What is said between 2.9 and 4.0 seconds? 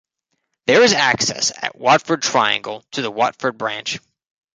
to the Watford branch.